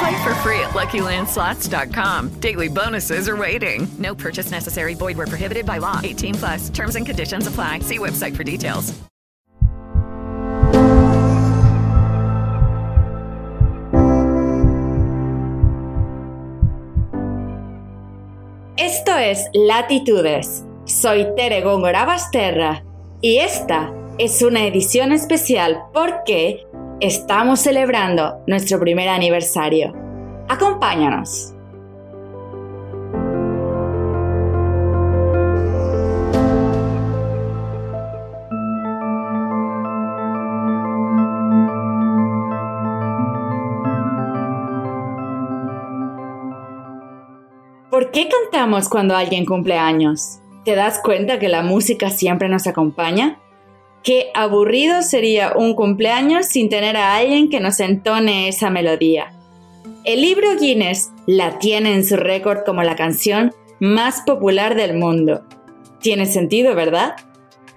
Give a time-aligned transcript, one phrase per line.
[0.00, 2.40] Play for free at LuckyLandSlots.com.
[2.40, 3.86] Daily bonuses are waiting.
[3.98, 4.94] No purchase necessary.
[4.94, 6.00] Void were prohibited by law.
[6.02, 6.70] 18 plus.
[6.70, 7.80] Terms and conditions apply.
[7.80, 8.94] See website for details.
[18.78, 20.64] Esto es Latitudes.
[20.86, 22.82] Soy Tere Góngora Basterra
[23.20, 26.66] y esta es una edición especial porque
[27.00, 29.94] estamos celebrando nuestro primer aniversario.
[30.48, 31.54] Acompáñanos.
[47.90, 50.40] ¿Por qué cantamos cuando alguien cumple años?
[50.64, 53.39] ¿Te das cuenta que la música siempre nos acompaña?
[54.02, 59.32] Qué aburrido sería un cumpleaños sin tener a alguien que nos entone esa melodía.
[60.04, 65.42] El libro Guinness la tiene en su récord como la canción más popular del mundo.
[66.00, 67.14] Tiene sentido, ¿verdad?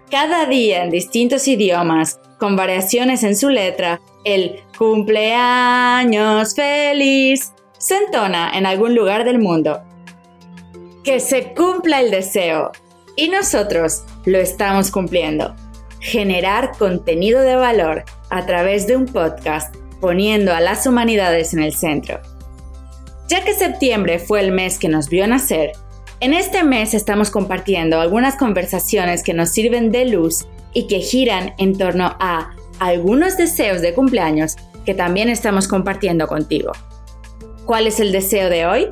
[0.10, 8.58] Cada día en distintos idiomas, con variaciones en su letra, el cumpleaños feliz se entona
[8.58, 9.82] en algún lugar del mundo.
[11.04, 12.72] Que se cumpla el deseo.
[13.18, 15.54] Y nosotros lo estamos cumpliendo.
[16.04, 21.74] Generar contenido de valor a través de un podcast poniendo a las humanidades en el
[21.74, 22.20] centro.
[23.30, 25.72] Ya que septiembre fue el mes que nos vio nacer,
[26.24, 31.54] en este mes estamos compartiendo algunas conversaciones que nos sirven de luz y que giran
[31.58, 36.72] en torno a algunos deseos de cumpleaños que también estamos compartiendo contigo.
[37.66, 38.88] ¿Cuál es el deseo de hoy?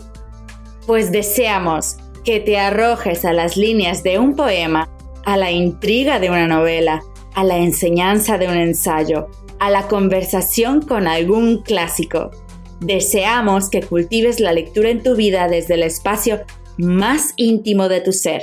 [0.86, 1.96] Pues deseamos
[2.26, 4.90] que te arrojes a las líneas de un poema,
[5.26, 7.02] a la intriga de una novela,
[7.34, 12.32] a la enseñanza de un ensayo, a la conversación con algún clásico.
[12.80, 16.42] Deseamos que cultives la lectura en tu vida desde el espacio
[16.78, 18.42] más íntimo de tu ser.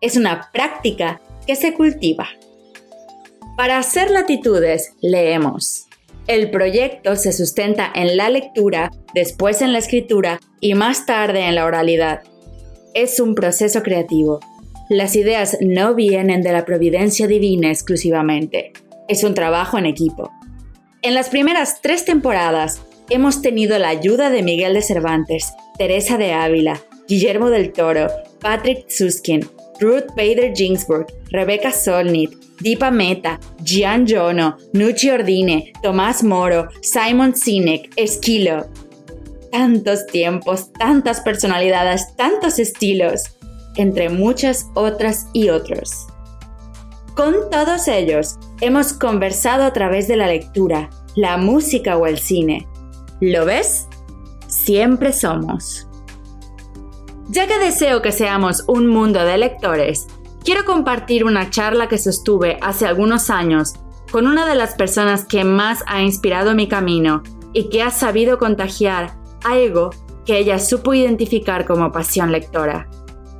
[0.00, 2.28] Es una práctica que se cultiva.
[3.56, 5.86] Para hacer latitudes, leemos.
[6.26, 11.54] El proyecto se sustenta en la lectura, después en la escritura y más tarde en
[11.54, 12.22] la oralidad.
[12.94, 14.40] Es un proceso creativo.
[14.90, 18.72] Las ideas no vienen de la providencia divina exclusivamente.
[19.08, 20.30] Es un trabajo en equipo.
[21.00, 26.32] En las primeras tres temporadas hemos tenido la ayuda de Miguel de Cervantes, Teresa de
[26.32, 28.08] Ávila, Guillermo del Toro,
[28.40, 29.46] Patrick Suskin,
[29.80, 37.90] Ruth Bader Ginsburg, Rebecca Solnit, Deepa Meta, Gian Jono, Nucci Ordine, Tomás Moro, Simon Sinek,
[37.96, 38.66] Esquilo.
[39.50, 43.33] Tantos tiempos, tantas personalidades, tantos estilos,
[43.76, 46.06] entre muchas otras y otros.
[47.14, 52.66] Con todos ellos hemos conversado a través de la lectura, la música o el cine.
[53.20, 53.86] ¿Lo ves?
[54.48, 55.86] Siempre somos.
[57.28, 60.06] Ya que deseo que seamos un mundo de lectores,
[60.44, 63.74] quiero compartir una charla que sostuve hace algunos años
[64.10, 68.38] con una de las personas que más ha inspirado mi camino y que ha sabido
[68.38, 69.14] contagiar
[69.44, 69.90] algo
[70.26, 72.88] que ella supo identificar como pasión lectora.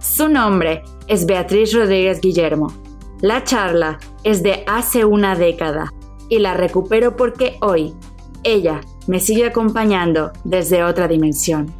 [0.04, 2.84] Su nombre es Beatriz Rodríguez Guillermo
[3.24, 5.90] la charla es de hace una década
[6.28, 7.94] y la recupero porque hoy
[8.42, 11.72] ella me sigue acompañando desde otra dimensión.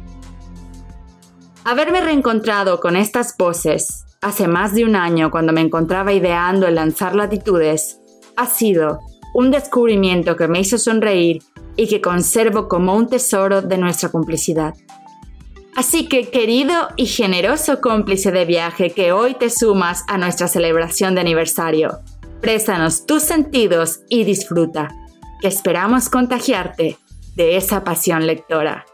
[1.63, 6.73] Haberme reencontrado con estas voces hace más de un año cuando me encontraba ideando el
[6.73, 7.99] lanzar latitudes
[8.35, 9.01] ha sido
[9.35, 11.43] un descubrimiento que me hizo sonreír
[11.75, 14.73] y que conservo como un tesoro de nuestra complicidad.
[15.75, 21.15] Así que, querido y generoso cómplice de viaje que hoy te sumas a nuestra celebración
[21.15, 21.99] de aniversario,
[22.39, 24.87] préstanos tus sentidos y disfruta,
[25.41, 26.97] que esperamos contagiarte
[27.35, 28.85] de esa pasión lectora.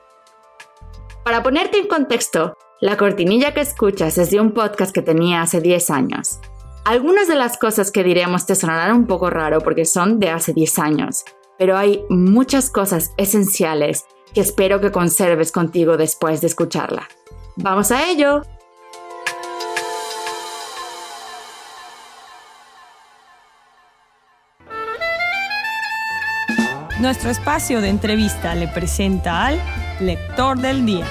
[1.24, 5.62] Para ponerte en contexto, la cortinilla que escuchas es de un podcast que tenía hace
[5.62, 6.40] 10 años.
[6.84, 10.52] Algunas de las cosas que diremos te sonarán un poco raro porque son de hace
[10.52, 11.24] 10 años,
[11.60, 17.08] pero hay muchas cosas esenciales que espero que conserves contigo después de escucharla.
[17.56, 18.42] ¡Vamos a ello!
[27.00, 29.60] Nuestro espacio de entrevista le presenta al
[30.00, 31.06] lector del día.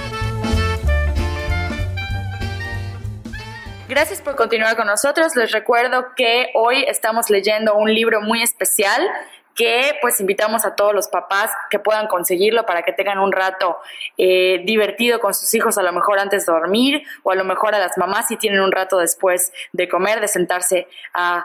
[3.88, 5.34] Gracias por continuar con nosotros.
[5.34, 9.02] Les recuerdo que hoy estamos leyendo un libro muy especial
[9.54, 13.78] que pues invitamos a todos los papás que puedan conseguirlo para que tengan un rato
[14.16, 17.74] eh, divertido con sus hijos, a lo mejor antes de dormir o a lo mejor
[17.74, 21.44] a las mamás si tienen un rato después de comer, de sentarse a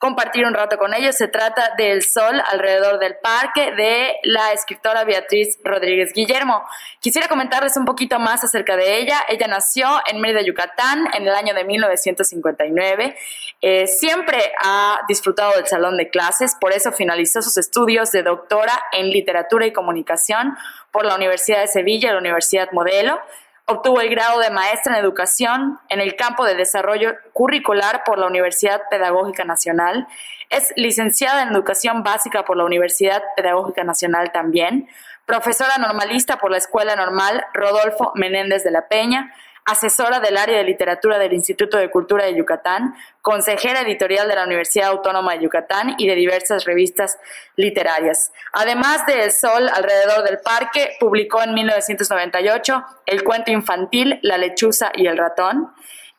[0.00, 1.14] compartir un rato con ellos.
[1.14, 6.64] Se trata del Sol alrededor del parque de la escritora Beatriz Rodríguez Guillermo.
[7.00, 9.20] Quisiera comentarles un poquito más acerca de ella.
[9.28, 13.14] Ella nació en Mérida, Yucatán, en el año de 1959.
[13.62, 18.72] Eh, siempre ha disfrutado del salón de clases, por eso finalizó sus estudios de doctora
[18.92, 20.56] en literatura y comunicación
[20.90, 23.20] por la Universidad de Sevilla la Universidad Modelo.
[23.66, 28.26] Obtuvo el grado de maestra en educación en el campo de desarrollo curricular por la
[28.26, 30.08] Universidad Pedagógica Nacional.
[30.48, 34.88] Es licenciada en educación básica por la Universidad Pedagógica Nacional también.
[35.26, 39.32] Profesora normalista por la Escuela Normal Rodolfo Menéndez de la Peña
[39.64, 44.44] asesora del área de literatura del Instituto de Cultura de Yucatán, consejera editorial de la
[44.44, 47.18] Universidad Autónoma de Yucatán y de diversas revistas
[47.56, 48.32] literarias.
[48.52, 54.92] Además de El Sol alrededor del parque, publicó en 1998 el cuento infantil La lechuza
[54.94, 55.72] y el ratón.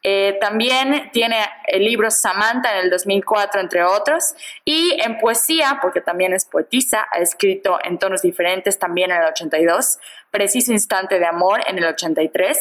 [0.03, 1.37] Eh, también tiene
[1.67, 4.33] el libro Samantha en el 2004, entre otros,
[4.65, 9.27] y en poesía, porque también es poetisa, ha escrito en tonos diferentes también en el
[9.27, 9.99] 82,
[10.31, 12.57] Preciso Instante de Amor en el 83,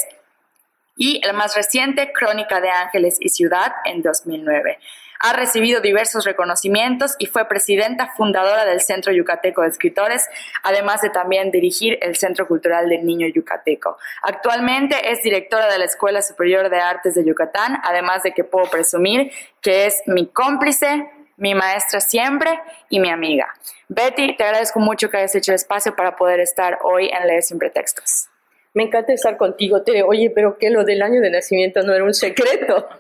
[1.01, 4.79] y el más reciente, Crónica de Ángeles y Ciudad, en 2009.
[5.19, 10.29] Ha recibido diversos reconocimientos y fue presidenta fundadora del Centro Yucateco de Escritores,
[10.63, 13.97] además de también dirigir el Centro Cultural del Niño Yucateco.
[14.23, 18.69] Actualmente es directora de la Escuela Superior de Artes de Yucatán, además de que puedo
[18.71, 19.33] presumir
[19.63, 22.61] que es mi cómplice, mi maestra siempre
[22.91, 23.55] y mi amiga.
[23.89, 27.59] Betty, te agradezco mucho que hayas hecho espacio para poder estar hoy en Leer Sin
[27.59, 28.30] Pretextos.
[28.73, 30.03] Me encanta estar contigo, Tere.
[30.03, 32.89] Oye, pero que lo del año de nacimiento no era un secreto.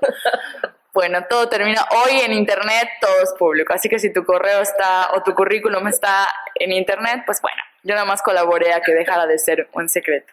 [0.93, 3.73] Bueno, todo termina hoy en internet, todo es público.
[3.73, 6.27] Así que si tu correo está o tu currículum está
[6.57, 10.33] en internet, pues bueno, yo nada más colaboré a que dejara de ser un secreto.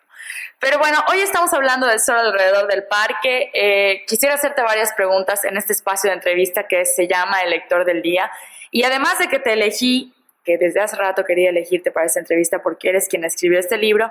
[0.59, 3.51] Pero bueno, hoy estamos hablando del sol alrededor del parque.
[3.53, 7.85] Eh, quisiera hacerte varias preguntas en este espacio de entrevista que se llama El lector
[7.85, 8.31] del día.
[8.71, 10.11] Y además de que te elegí,
[10.43, 14.09] que desde hace rato quería elegirte para esta entrevista porque eres quien escribió este libro,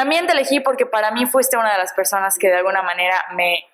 [0.00, 3.22] también te elegí porque para mí fuiste una de las personas que de alguna manera
[3.34, 3.66] me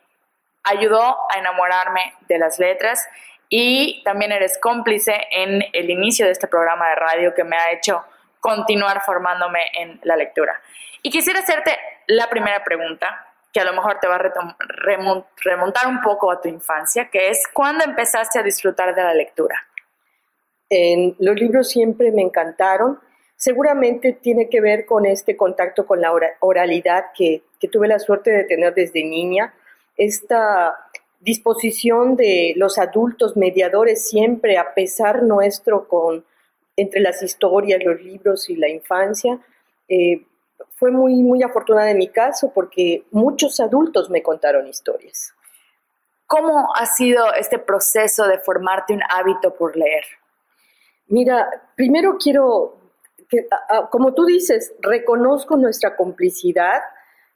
[0.65, 3.09] ayudó a enamorarme de las letras
[3.49, 7.71] y también eres cómplice en el inicio de este programa de radio que me ha
[7.71, 8.05] hecho
[8.41, 10.61] continuar formándome en la lectura.
[11.01, 11.79] Y quisiera hacerte
[12.09, 14.57] la primera pregunta, que a lo mejor te va a
[15.45, 19.65] remontar un poco a tu infancia, que es ¿cuándo empezaste a disfrutar de la lectura?
[20.69, 23.01] En los libros siempre me encantaron
[23.37, 28.45] seguramente tiene que ver con este contacto con la oralidad que, tuve la suerte de
[28.45, 29.53] tener desde niña,
[29.97, 30.77] esta
[31.21, 36.25] disposición de los adultos mediadores siempre a pesar nuestro con
[36.77, 39.41] entre las historias, los libros y la infancia.
[39.89, 40.25] Eh,
[40.77, 45.35] fue muy, muy afortunada en mi caso porque muchos adultos me contaron historias.
[46.27, 50.05] ¿Cómo ha sido este proceso de formarte un hábito por leer?
[51.09, 52.86] Mira, primero quiero
[53.91, 56.81] como tú dices, reconozco nuestra complicidad,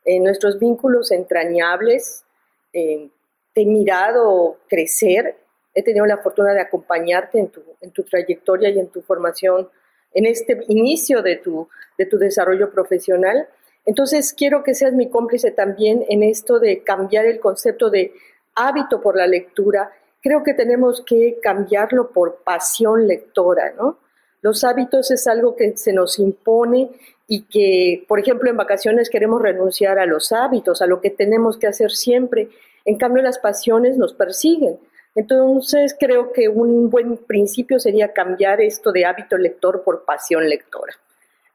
[0.04, 2.24] eh, nuestros vínculos entrañables,
[2.72, 3.08] eh,
[3.52, 5.36] te he mirado crecer,
[5.74, 9.68] he tenido la fortuna de acompañarte en tu, en tu trayectoria y en tu formación,
[10.12, 11.68] en este inicio de tu,
[11.98, 13.48] de tu desarrollo profesional.
[13.84, 18.12] Entonces, quiero que seas mi cómplice también en esto de cambiar el concepto de
[18.54, 19.92] hábito por la lectura.
[20.22, 23.98] Creo que tenemos que cambiarlo por pasión lectora, ¿no?
[24.42, 26.90] Los hábitos es algo que se nos impone
[27.26, 31.58] y que, por ejemplo, en vacaciones queremos renunciar a los hábitos, a lo que tenemos
[31.58, 32.48] que hacer siempre.
[32.84, 34.78] En cambio, las pasiones nos persiguen.
[35.14, 40.94] Entonces, creo que un buen principio sería cambiar esto de hábito lector por pasión lectora.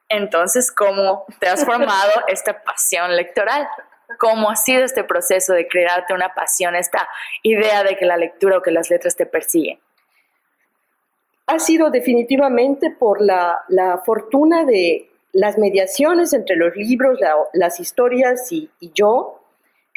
[0.08, 3.68] Entonces, ¿cómo te has formado esta pasión lectoral?
[4.20, 7.08] ¿Cómo ha sido este proceso de crearte una pasión, esta
[7.42, 9.80] idea de que la lectura o que las letras te persiguen?
[11.48, 13.62] Ha sido definitivamente por la,
[14.06, 17.20] fortuna de las mediaciones entre los libros,
[17.54, 19.42] las historias y, yo,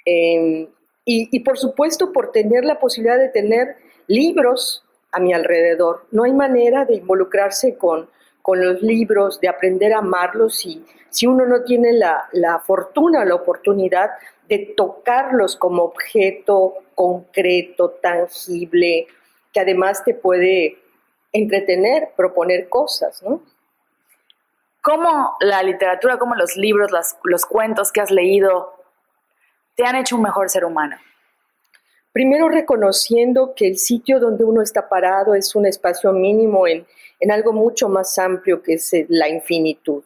[0.04, 0.68] em,
[1.04, 3.76] y, por supuesto por tener la posibilidad de tener
[4.08, 6.06] libros a mi alrededor.
[6.10, 8.10] No hay manera de involucrarse con,
[8.42, 13.24] con los libros, de aprender a amarlos si, si uno no tiene la, la fortuna,
[13.24, 14.10] la oportunidad
[14.48, 19.06] de tocarlos como objeto concreto, tangible,
[19.52, 20.78] que además te puede
[21.38, 23.42] entretener, proponer cosas, ¿no?
[24.80, 26.90] ¿Cómo la literatura, cómo los libros,
[27.24, 28.74] los cuentos que has leído
[29.74, 30.96] te han hecho un mejor ser humano?
[32.12, 36.86] Primero reconociendo que el sitio donde uno está parado es un espacio mínimo en,
[37.20, 40.04] en algo mucho más amplio que es la infinitud.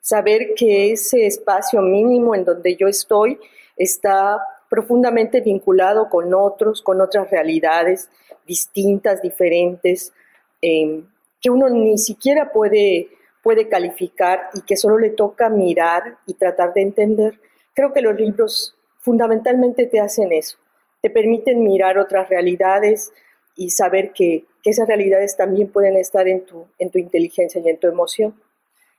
[0.00, 3.38] Saber que ese espacio mínimo en donde yo estoy
[3.76, 8.10] está profundamente vinculado con otros, con otras realidades
[8.46, 10.12] distintas, diferentes,
[10.62, 11.04] eh,
[11.40, 13.08] que uno ni siquiera puede,
[13.42, 17.40] puede calificar y que solo le toca mirar y tratar de entender.
[17.74, 20.58] Creo que los libros fundamentalmente te hacen eso,
[21.00, 23.12] te permiten mirar otras realidades
[23.56, 27.80] y saber que, esas realidades también pueden estar en tu, en tu inteligencia y en
[27.80, 28.38] tu emoción.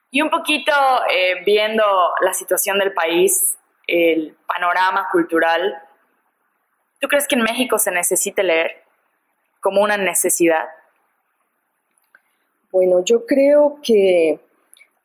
[0.10, 0.72] Y un poquito
[1.14, 1.84] eh, viendo
[2.22, 5.80] la situación del país, el panorama cultural,
[7.00, 8.84] ¿tú crees que en México se necesite leer
[9.60, 10.66] como una necesidad?
[12.72, 14.40] Bueno, yo creo que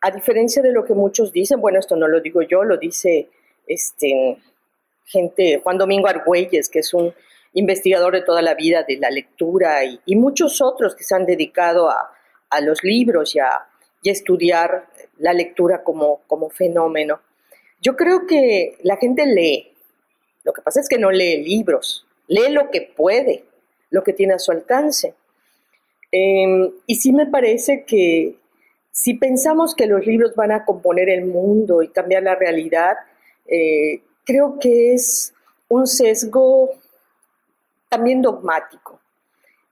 [0.01, 3.29] a diferencia de lo que muchos dicen, bueno, esto no lo digo yo, lo dice
[3.67, 4.39] este
[5.07, 7.15] gente, Juan Domingo Argüelles, que es un
[7.53, 11.91] investigador de toda la vida de la lectura y, muchos otros que se han dedicado
[11.91, 12.11] a,
[12.63, 13.67] los libros y a,
[14.05, 14.87] estudiar
[15.19, 17.21] la lectura como fenómeno.
[17.85, 19.77] Yo creo que la gente lee,
[20.43, 23.45] lo que pasa es que no lee libros, lee lo que puede,
[23.91, 25.15] lo que tiene a su alcance.
[26.17, 28.37] Em, y sí me parece que
[28.93, 32.95] si pensamos que los libros van a componer el mundo y cambiar la realidad,
[33.49, 35.35] eh, creo que es
[35.69, 36.71] un sesgo
[37.89, 39.01] también dogmático.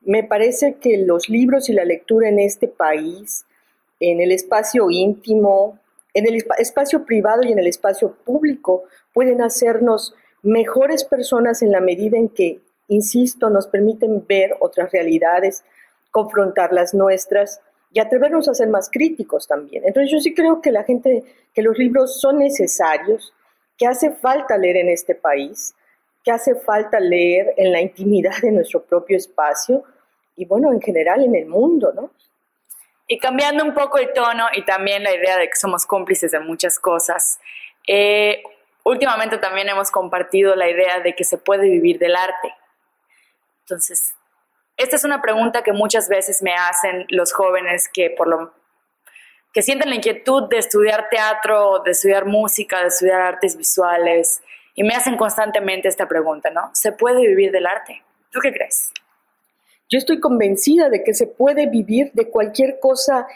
[0.00, 3.44] Me parece que los libros y la lectura en este país,
[4.00, 5.78] en el espacio íntimo,
[6.12, 8.82] en el espacio privado y en el espacio público,
[9.14, 12.58] pueden hacernos mejores personas en la medida en que,
[12.88, 15.62] insisto, nos permiten ver otras realidades,
[16.12, 19.82] confrontar las nuestras y atrevernos a ser más críticos también.
[19.84, 23.34] Entonces yo sí creo que la gente, que los libros son necesarios,
[23.76, 25.74] que hace falta leer en este país,
[26.22, 29.82] que hace falta leer en la intimidad de nuestro propio espacio
[30.36, 32.10] y bueno, en general en el mundo, ¿no?
[33.08, 36.40] Y cambiando un poco el tono y también la idea de que somos cómplices de
[36.40, 37.38] muchas cosas,
[37.86, 38.42] eh,
[38.84, 42.54] últimamente también hemos compartido la idea de que se puede vivir del arte.
[43.64, 44.14] Entonces,
[44.82, 48.52] esta es una pregunta que muchas veces me hacen los jóvenes que por lo
[49.52, 54.40] que sienten la inquietud de estudiar teatro, de estudiar música, de estudiar artes visuales,
[54.74, 56.70] y me hacen constantemente esta pregunta, ¿no?
[56.72, 58.02] ¿Se puede vivir del arte?
[58.30, 58.90] ¿Tú qué crees?
[59.90, 63.26] Yo estoy convencida de que se puede vivir de cualquier cosa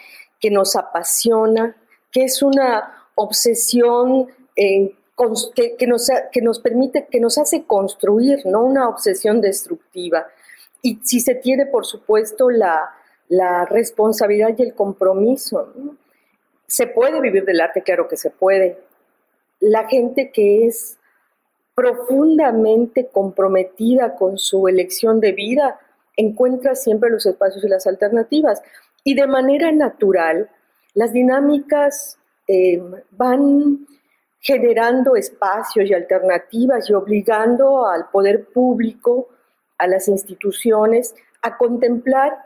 [0.40, 1.76] que nos apasiona,
[2.10, 4.94] que es una obsesión eh,
[5.78, 10.26] que, nos, que nos permite, que nos hace construir, no una obsesión destructiva.
[10.86, 12.94] Y si se tiene, por supuesto, la,
[13.26, 15.72] la responsabilidad y el compromiso.
[16.68, 17.82] ¿Se puede vivir del arte?
[17.82, 18.78] Claro que se puede.
[19.58, 20.96] La gente que es
[21.74, 25.80] profundamente comprometida con su elección de vida
[26.16, 28.62] encuentra siempre los espacios y las alternativas.
[29.02, 30.48] Y de manera natural,
[30.94, 32.16] las dinámicas
[32.46, 33.88] eh, van
[34.38, 39.30] generando espacios y alternativas y obligando al poder público,
[39.78, 42.38] a las instituciones, a contemplar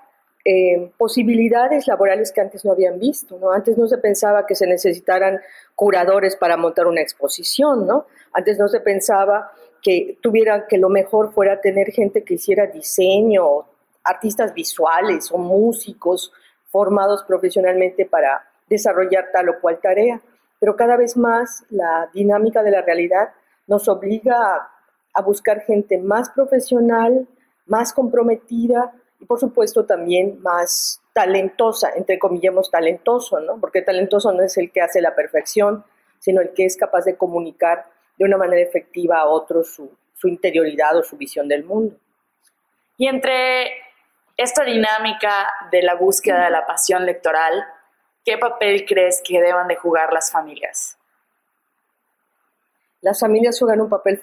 [0.44, 3.52] eh, posibilidades laborales que antes no habían visto, ¿no?
[3.52, 5.38] Antes no se pensaba que se necesitaran
[5.74, 8.06] curadores para montar una exposición, ¿no?
[8.32, 13.66] Antes no se pensaba que tuviera que lo mejor fuera tener gente que hiciera diseño,
[14.02, 16.32] artistas visuales o músicos
[16.70, 20.20] formados profesionalmente para desarrollar tal o cual tarea.
[20.58, 23.30] Pero cada vez más la dinámica de la realidad
[23.66, 24.70] nos obliga a
[25.22, 27.26] buscar gente más profesional,
[27.66, 33.58] más comprometida, y por supuesto también más talentosa, entre comillas talentoso, ¿no?
[33.60, 35.84] Porque talentoso no es el que hace la perfección,
[36.18, 37.86] sino el que es capaz de comunicar
[38.16, 41.96] de una manera efectiva a otros su, su interioridad o su visión del mundo.
[42.96, 43.70] Y entre
[44.36, 47.64] esta dinámica de la búsqueda de la pasión lectoral,
[48.24, 50.98] ¿qué papel crees que deban de jugar las familias?
[53.02, 54.22] Las familias juegan un papel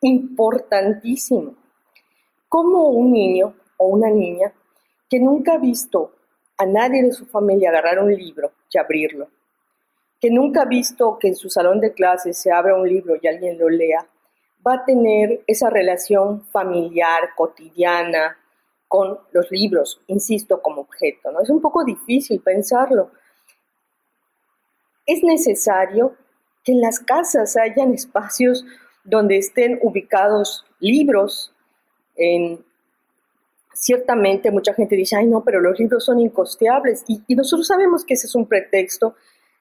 [0.00, 1.54] importantísimo.
[2.48, 4.52] Como un niño o una niña
[5.08, 6.12] que nunca ha visto
[6.56, 9.28] a nadie de su familia agarrar un libro y abrirlo,
[10.20, 13.28] que nunca ha visto que en su salón de clases se abra un libro y
[13.28, 14.06] alguien lo lea,
[14.66, 18.36] va a tener esa relación familiar, cotidiana,
[18.88, 21.30] con los libros, insisto, como objeto.
[21.30, 21.40] ¿no?
[21.40, 23.10] Es un poco difícil pensarlo.
[25.06, 26.16] Es necesario
[26.64, 28.64] que en las casas hayan espacios
[29.08, 31.52] donde estén ubicados libros.
[32.16, 32.64] En,
[33.74, 37.04] ciertamente mucha gente dice, ay no, pero los libros son incosteables.
[37.08, 39.14] Y, y nosotros sabemos que ese es un pretexto.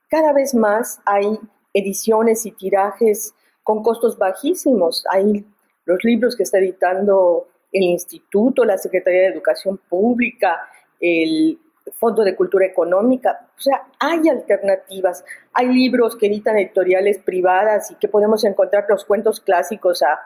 [0.10, 1.40] Cada vez más hay
[1.74, 5.04] ediciones y tirajes con costos bajísimos.
[5.10, 5.46] Hay
[5.86, 10.68] los libros que está editando el instituto, la Secretaría de Educación Pública,
[11.00, 11.60] el
[11.98, 13.48] Fondo de Cultura Económica.
[13.58, 15.24] O sea, hay alternativas.
[15.54, 20.20] Hay libros que editan editoriales privadas y que podemos encontrar los cuentos clásicos a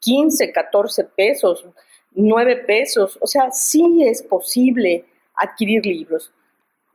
[0.00, 1.66] 15, 14 pesos,
[2.12, 3.18] 9 pesos.
[3.20, 6.32] O sea, sí es posible adquirir libros.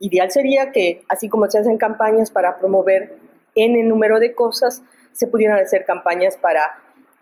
[0.00, 3.16] Ideal sería que, así como se hacen campañas para promover
[3.54, 6.78] el número de cosas, se pudieran hacer campañas para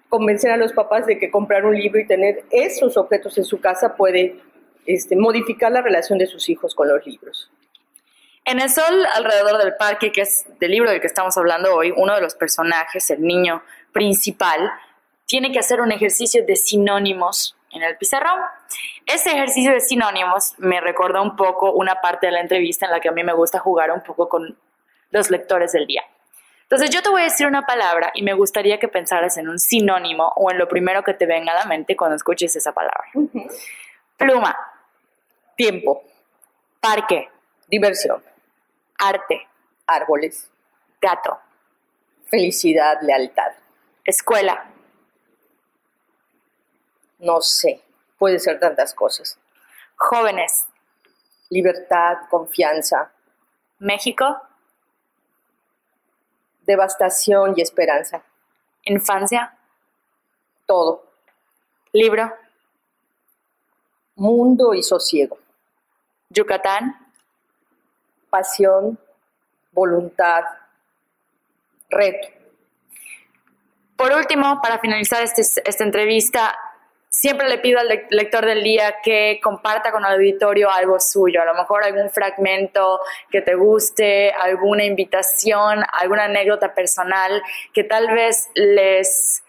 [0.09, 3.61] convencer a los papás de que comprar un libro y tener esos objetos en su
[3.61, 4.41] casa puede
[4.87, 7.51] este, modificar la relación de sus hijos con los libros.
[8.45, 11.93] En el sol alrededor del parque, que es del libro del que estamos hablando hoy,
[11.97, 13.62] uno de los personajes, el niño
[13.93, 14.73] principal,
[15.27, 18.41] tiene que hacer un ejercicio de sinónimos en el pizarrón.
[19.07, 23.01] Ese ejercicio de sinónimos me recuerda un poco una parte de la entrevista en la
[23.01, 24.59] que a mí me gusta jugar un poco con
[25.11, 26.03] los lectores del día.
[26.62, 29.59] Entonces yo te voy a decir una palabra y me gustaría que pensaras en un
[29.59, 33.05] sinónimo o en lo primero que te venga a la mente cuando escuches esa palabra.
[34.17, 34.57] Pluma,
[35.57, 36.03] tiempo,
[36.81, 37.31] parque,
[37.69, 38.23] diversión,
[38.99, 39.47] arte,
[39.87, 40.51] árboles,
[41.01, 41.39] gato,
[42.27, 43.53] felicidad, lealtad,
[44.05, 44.71] escuela,
[47.19, 47.83] no sé,
[48.19, 49.39] puede ser tantas cosas.
[49.97, 50.67] jóvenes,
[51.51, 53.13] Libertad, confianza,
[53.79, 54.41] México,
[56.63, 58.25] devastación y esperanza,
[58.85, 59.57] infancia,
[60.67, 61.05] todo,
[61.93, 62.33] libro,
[64.15, 65.39] mundo y sosiego,
[66.33, 66.97] Yucatán,
[68.31, 68.99] pasión,
[69.73, 70.45] voluntad,
[71.90, 72.29] reto.
[73.97, 76.59] Por último, para finalizar este- esta entrevista,
[77.11, 81.42] siempre le pido al le- lector del día que comparta con el auditorio algo suyo,
[81.42, 87.42] a lo mejor algún fragmento que te guste, alguna invitación, alguna anécdota personal
[87.75, 89.42] que tal vez les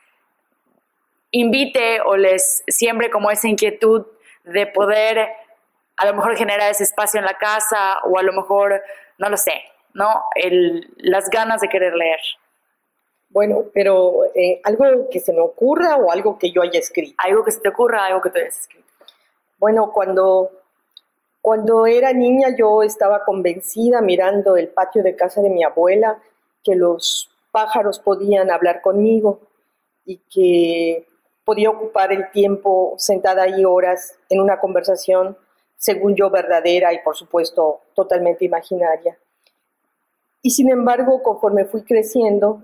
[1.31, 4.05] invite o les siembre como esa inquietud
[4.43, 5.29] de poder
[6.03, 8.81] a lo mejor generar ese espacio en la casa o a lo mejor,
[9.17, 9.53] no lo sé,
[9.93, 10.23] ¿no?
[10.35, 12.19] El- las ganas de querer leer.
[13.29, 17.15] Bueno, pero eh, algo que se me ocurra o algo que yo haya escrito.
[17.17, 18.87] Algo que se te ocurra, algo que te hayas escrito.
[19.57, 20.51] Bueno, cuando,
[21.41, 26.21] cuando era niña yo estaba convencida mirando el patio de casa de mi abuela
[26.63, 29.39] que los pájaros podían hablar conmigo
[30.05, 31.07] y que
[31.45, 35.37] podía ocupar el tiempo sentada ahí horas en una conversación,
[35.83, 39.17] según yo, verdadera y por supuesto totalmente imaginaria.
[40.41, 42.63] Y sin embargo, conforme fui creciendo,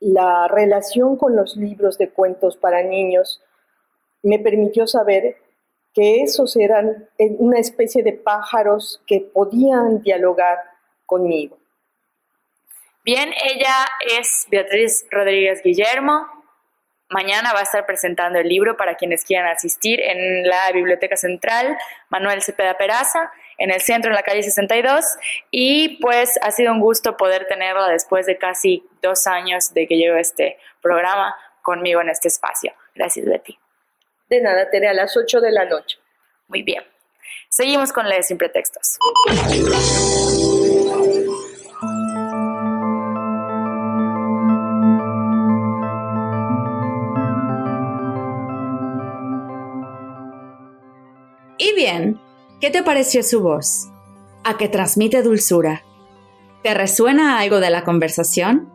[0.00, 3.40] la relación con los libros de cuentos para niños
[4.24, 5.36] me permitió saber
[5.94, 10.58] que esos eran eh, una especie de pájaros que podían dialogar
[11.06, 11.56] conmigo.
[13.04, 13.86] Bien, ella
[14.18, 16.26] es Beatriz Rodríguez Guillermo.
[17.10, 21.76] Mañana va a estar presentando el libro para quienes quieran asistir en la Biblioteca Central
[22.08, 25.04] Manuel Cepeda Peraza, en el centro, en la calle 62.
[25.50, 29.96] Y pues ha sido un gusto poder tenerla después de casi dos años de que
[29.96, 32.72] llegó este programa conmigo en este espacio.
[32.94, 33.58] Gracias, Betty.
[34.28, 35.98] De nada, Tere, a las 8 de la noche.
[36.48, 36.82] Muy bien.
[37.48, 38.98] Seguimos con de Sin Pretextos.
[51.74, 52.20] Bien,
[52.60, 53.88] ¿qué te pareció su voz?
[54.44, 55.82] ¿A que transmite dulzura?
[56.62, 58.70] ¿Te resuena algo de la conversación?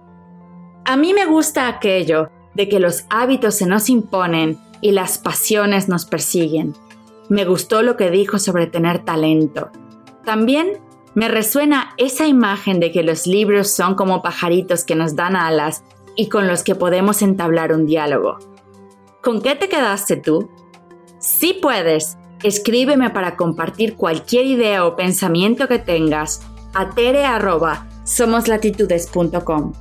[0.86, 5.90] A mí me gusta aquello de que los hábitos se nos imponen y las pasiones
[5.90, 6.76] nos persiguen.
[7.30, 9.72] Me gustó lo que dijo sobre tener talento.
[10.26, 10.80] También
[11.16, 15.84] me resuena esa imagen de que los libros son como pajaritos que nos dan alas
[16.16, 18.38] y con los que podemos entablar un diálogo.
[19.22, 20.50] ¿Con qué te quedaste tú?
[21.20, 26.42] Si puedes, escríbeme para compartir cualquier idea o pensamiento que tengas
[26.74, 29.74] a tere@somoslatitudes.com.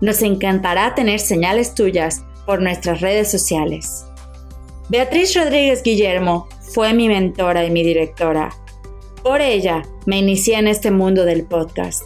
[0.00, 4.06] Nos encantará tener señales tuyas por nuestras redes sociales.
[4.88, 8.50] Beatriz Rodríguez Guillermo fue mi mentora y mi directora.
[9.22, 12.02] Por ella me inicié en este mundo del podcast.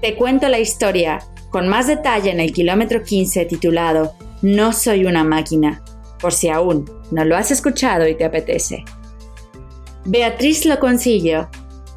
[0.00, 5.24] Te cuento la historia con más detalle en el kilómetro 15 titulado No soy una
[5.24, 5.82] máquina,
[6.20, 8.84] por si aún no lo has escuchado y te apetece.
[10.04, 11.48] Beatriz lo consiguió.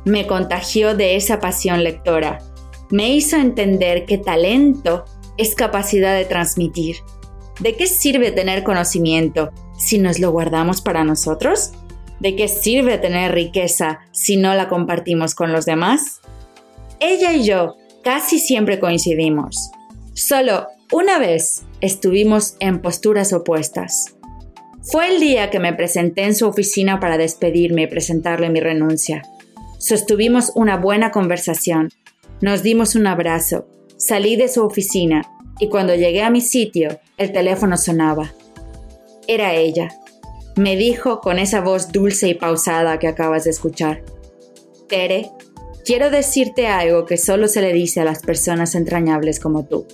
[0.05, 2.39] Me contagió de esa pasión lectora.
[2.91, 5.05] Me hizo entender que talento
[5.37, 6.97] es capacidad de transmitir.
[7.59, 11.71] ¿De qué sirve tener conocimiento si nos lo guardamos para nosotros?
[12.19, 16.21] ¿De qué sirve tener riqueza si no la compartimos con los demás?
[16.99, 19.71] Ella y yo casi siempre coincidimos.
[20.13, 24.14] Solo una vez estuvimos en posturas opuestas.
[24.91, 29.23] Fue el día que me presenté en su oficina para despedirme y presentarle mi renuncia.
[29.79, 31.89] Sostuvimos una buena conversación,
[32.39, 33.67] nos dimos un abrazo,
[33.97, 35.23] salí de su oficina
[35.59, 38.31] y cuando llegué a mi sitio, el teléfono sonaba.
[39.27, 39.89] Era ella.
[40.55, 44.03] Me dijo con esa voz dulce y pausada que acabas de escuchar.
[44.87, 45.31] Tere,
[45.83, 49.87] quiero decirte algo que solo se le dice a las personas entrañables como tú.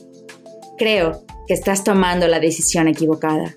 [0.77, 3.55] Creo que estás tomando la decisión equivocada.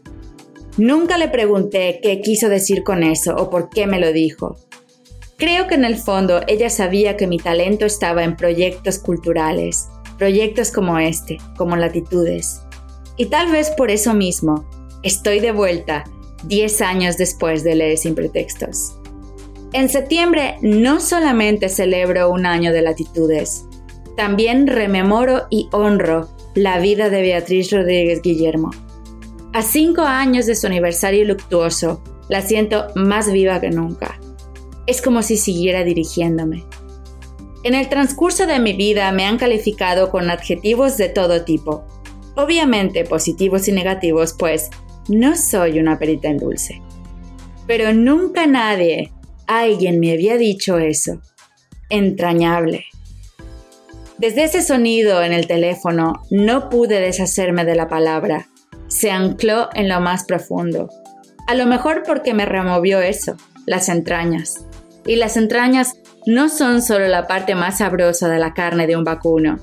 [0.77, 4.57] Nunca le pregunté qué quiso decir con eso o por qué me lo dijo.
[5.37, 10.73] Creo que en el fondo ella sabía que mi talento estaba en proyectos culturales, proyectos
[10.73, 12.61] como este, como Latitudes.
[13.17, 14.69] Y tal vez por eso mismo,
[15.03, 16.05] estoy de vuelta
[16.45, 18.99] 10 años después de leer Sin Pretextos.
[19.73, 23.65] En septiembre no solamente celebro un año de Latitudes,
[24.17, 28.71] también rememoro y honro la vida de Beatriz Rodríguez Guillermo.
[29.55, 34.19] A cinco años de su aniversario luctuoso, la siento más viva que nunca.
[34.89, 36.65] Es como si siguiera dirigiéndome.
[37.63, 41.85] En el transcurso de mi vida me han calificado con adjetivos de todo tipo,
[42.35, 44.71] obviamente positivos y negativos, pues
[45.09, 46.83] no soy una perita en dulce.
[47.69, 49.13] Pero nunca nadie,
[49.47, 51.23] alguien me había dicho eso.
[51.91, 52.87] Entrañable.
[54.19, 58.49] Desde ese sonido en el teléfono no pude deshacerme de la palabra.
[58.89, 60.89] Se ancló en lo más profundo.
[61.47, 64.65] A lo mejor porque me removió eso, las entrañas.
[65.07, 65.95] Y las entrañas
[66.27, 69.59] no son solo la parte más sabrosa de la carne de un vacuno.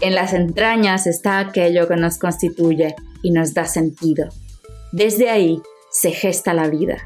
[0.00, 4.28] En las entrañas está aquello que nos constituye y nos da sentido.
[4.92, 5.60] Desde ahí
[5.90, 6.96] se gesta la vida.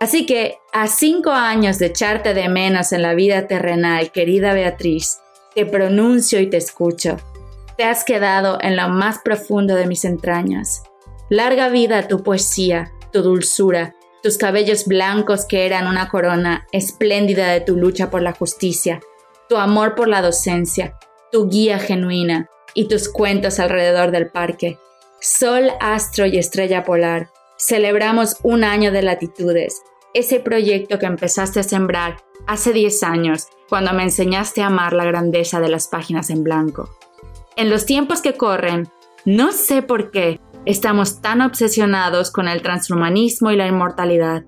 [0.00, 5.18] Así que, a cinco años de echarte de menos en la vida terrenal, querida Beatriz,
[5.54, 7.18] te pronuncio y te escucho.
[7.80, 10.82] Te has quedado en lo más profundo de mis entrañas.
[11.30, 17.62] Larga vida tu poesía, tu dulzura, tus cabellos blancos que eran una corona espléndida de
[17.62, 19.00] tu lucha por la justicia,
[19.48, 20.98] tu amor por la docencia,
[21.32, 24.76] tu guía genuina y tus cuentos alrededor del parque.
[25.22, 29.80] Sol, astro y estrella polar, celebramos un año de latitudes,
[30.12, 35.06] ese proyecto que empezaste a sembrar hace 10 años, cuando me enseñaste a amar la
[35.06, 36.90] grandeza de las páginas en blanco.
[37.56, 38.88] En los tiempos que corren,
[39.24, 44.44] no sé por qué, Estamos tan obsesionados con el transhumanismo y la inmortalidad.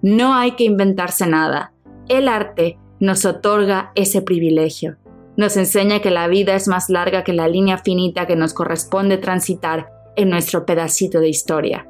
[0.00, 1.74] No hay que inventarse nada.
[2.08, 4.96] El arte nos otorga ese privilegio.
[5.36, 9.18] Nos enseña que la vida es más larga que la línea finita que nos corresponde
[9.18, 11.86] transitar en nuestro pedacito de historia.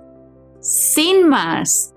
[0.60, 1.94] Sin más,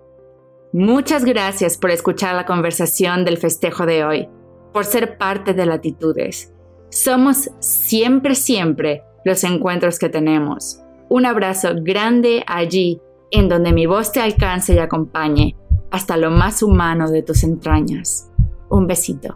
[0.71, 4.29] muchas gracias por escuchar la conversación del festejo de hoy,
[4.71, 6.54] por ser parte de Latitudes.
[6.95, 10.79] Somos siempre, siempre los encuentros que tenemos.
[11.09, 15.57] Un abrazo grande allí, en donde mi voz te alcance y acompañe
[15.91, 18.31] hasta lo más humano de tus entrañas.
[18.69, 19.35] Un besito.